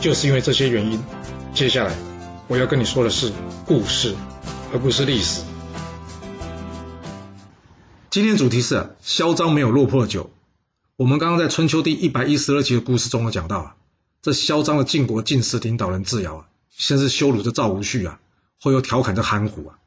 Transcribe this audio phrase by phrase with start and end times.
[0.00, 1.02] 就是因为这些原因，
[1.52, 1.92] 接下来
[2.46, 3.32] 我要跟你说的是
[3.66, 4.14] 故事，
[4.72, 5.42] 而不是历史。
[8.08, 10.30] 今天主题是嚣张没有落魄的酒。
[10.94, 13.76] 我们刚刚在春秋第一百一十二集的故事中有讲到啊，
[14.22, 18.20] 这嚣张的晋国晋士领导人智尧啊，先是羞辱着赵无恤啊，
[18.60, 19.78] 后又调侃着韩虎啊，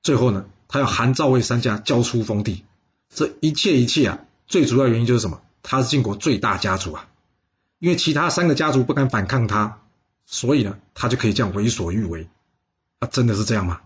[0.00, 2.64] 最后呢，他要韩赵魏三家交出封地。
[3.12, 5.40] 这一切一切啊，最主要原因就是什么？
[5.64, 7.08] 他是晋国最大家族啊。
[7.78, 9.80] 因为其他三个家族不敢反抗他，
[10.24, 12.28] 所以呢，他就可以这样为所欲为。
[12.98, 13.80] 啊，真的是这样吗？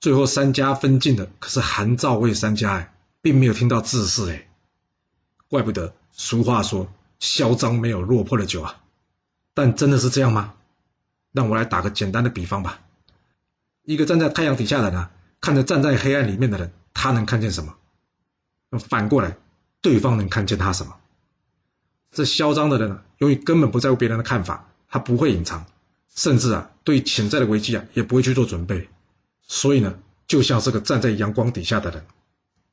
[0.00, 4.48] 最后三家分晋的可是韩赵魏三家哎，并没有听到字事哎，
[5.48, 8.82] 怪不得俗话说嚣张没有落魄的酒啊。
[9.54, 10.54] 但真的是这样吗？
[11.32, 12.80] 让我来打个简单的比方吧。
[13.84, 17.74] 一个站在太阳底下的人啊，看着站在黑暗里面的人，他能看见什么？
[18.78, 19.36] 反过来，
[19.80, 20.96] 对方能看见他什么？
[22.12, 25.64] 这嚣张的人啊，由于根本不在乎别人的看法，他不会隐藏，
[26.14, 28.88] 甚至啊，对潜在的危机啊，也不会去做准备。
[29.48, 32.04] 所以呢，就像是个站在阳光底下的人。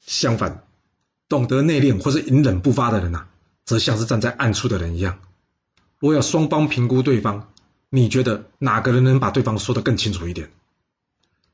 [0.00, 0.64] 相反，
[1.28, 3.26] 懂得内敛或是隐忍不发的人呐，
[3.64, 5.20] 则像是站在暗处的人一样。
[6.00, 7.48] 若要双方评估对方，
[7.90, 10.50] 你觉得哪个人能把对方说得更清楚一点？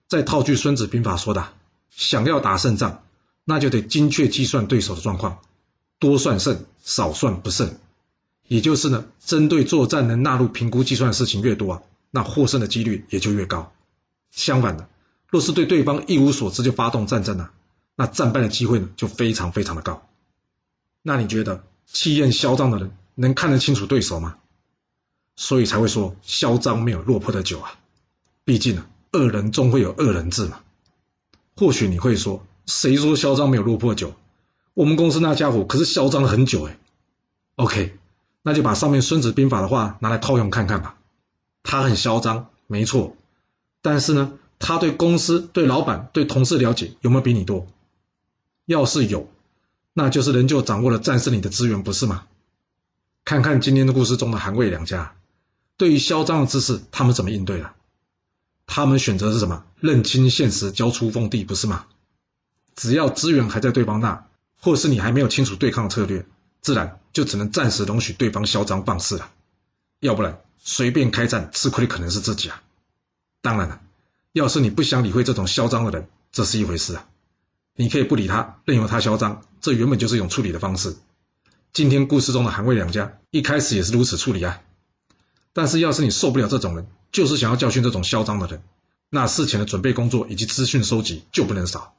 [0.08, 1.52] 再套句《孙子兵法》说的
[1.90, 3.02] ：“想要打胜仗，
[3.44, 5.38] 那就得精确计算对手的状况。”
[6.04, 7.78] 多算胜，少算不胜，
[8.46, 13.72] 也就是呢，针对作战能纳入评估计算的事情越多啊，那获胜的几率也就越高。
[14.30, 14.86] 相反的，
[15.28, 17.48] 若是对对方一无所知就发动战争呢，
[17.96, 20.06] 那战败的机会呢就非常非常的高。
[21.00, 24.36] 那你觉得气焰嚣张的人能看得清楚对手吗？
[25.36, 27.78] 所以才会说嚣张没有落魄的酒啊。
[28.44, 30.60] 毕竟呢，恶人终会有恶人治嘛。
[31.56, 34.12] 或许你会说，谁说嚣张没有落魄酒？
[34.74, 36.78] 我们公司那家伙可是嚣张了很久哎
[37.54, 37.96] ，OK，
[38.42, 40.96] 那就把上面《孙子兵法》的话拿来套用看看吧。
[41.62, 43.16] 他很嚣张，没错，
[43.82, 47.66] 但是呢，他对公司、对老板、对同事了解有没有比你多？
[48.66, 49.30] 要是有，
[49.92, 52.26] 那就是仍旧掌握了战胜你的资源，不是吗？
[53.24, 55.14] 看看今天的故事中的韩魏两家，
[55.76, 57.76] 对于嚣张的姿势，他们怎么应对啊？
[58.66, 59.64] 他们选择是什么？
[59.78, 61.86] 认清现实，交出封地，不是吗？
[62.74, 64.26] 只要资源还在对方那。
[64.64, 66.24] 或是你还没有清楚对抗策略，
[66.62, 69.30] 自然就只能暂时容许对方嚣张放肆了，
[70.00, 72.62] 要不然随便开战，吃亏的可能是自己啊。
[73.42, 73.82] 当然了，
[74.32, 77.06] 要是你不想理会这种嚣张的人，这是一回事啊，
[77.76, 80.96] 你可以不理他，任由他嚣张，这原本就是一种处理的方式。
[81.74, 84.62] 今天故事中的韩魏两家一开始也是如此处理啊。
[85.52, 88.62] 但是要是你受不了这种人，就是想要教训这种嚣张的人，
[89.10, 91.94] 那事前的准备工作以及资讯收集就不能少。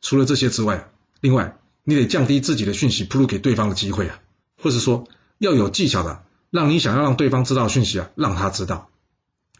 [0.00, 1.56] 除了这些之外，另外。
[1.84, 4.20] 你得降低自己的讯息铺露给对方的机会啊，
[4.56, 8.88] 或者说要有技巧的，让你想要让对方知道讯息啊，让他知道。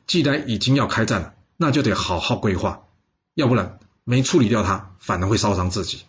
[0.07, 2.85] 既然已经要开战了，那就得好好规划，
[3.35, 6.03] 要不然没处理掉他，反而会烧伤自己。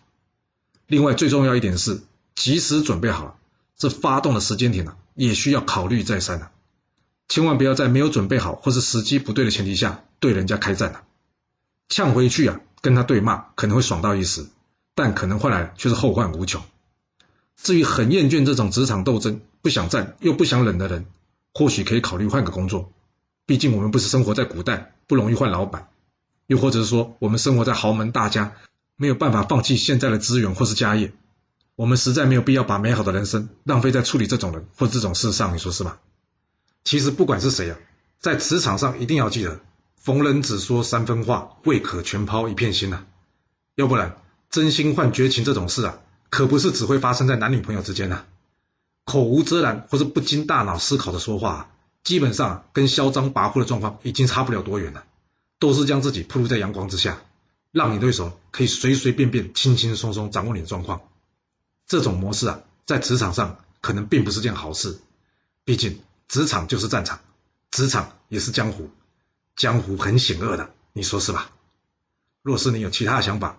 [0.86, 2.02] 另外最重要一点是，
[2.34, 3.34] 及时准备好了，
[3.76, 6.52] 这发动的时间点呢，也需要考虑再三啊，
[7.28, 11.02] 千万不要在没有准备好或是时机不对的前提下对人家开战了，
[11.88, 14.46] 呛回去啊，跟他对骂可能会爽到一时。
[14.94, 16.62] 但可能换来却是后患无穷。
[17.56, 21.06] 至于很厌倦这种职场斗争、不想战又不想忍的人，
[21.52, 22.92] 或许可以考虑换个工作。
[23.46, 25.88] 毕竟我们不是生活在古代，不容易换老板；
[26.46, 28.54] 又或者是说，我们生活在豪门大家，
[28.96, 31.12] 没有办法放弃现在的资源或是家业。
[31.76, 36.00] 我们实在没有必要把美好的人生浪费在处理这种人或这种事上，你说是吧？
[36.84, 37.78] 其实不管是谁啊，
[38.20, 39.60] 在职场上一定要记得：
[39.96, 43.06] 逢人只说三分话，未可全抛一片心呐。
[43.74, 44.16] 要不然。
[44.50, 45.98] 真心换绝情这种事啊，
[46.30, 48.24] 可不是只会发生在男女朋友之间呐。
[49.04, 51.70] 口无遮拦或者不经大脑思考的说话，
[52.02, 55.04] 基本上跟嚣张跋扈的状况已经差不了多远了。
[55.60, 57.22] 都是将自己暴露在阳光之下，
[57.70, 61.00] 让你对手可以随随便便、轻轻松松掌握你的状况。
[61.86, 65.00] 这种模式啊，在职场上可能并不是件好事。
[65.64, 67.20] 毕竟职场就是战场，
[67.70, 68.90] 职场也是江湖，
[69.56, 71.50] 江湖很险恶的，你说是吧？
[72.42, 73.58] 若是你有其他的想法，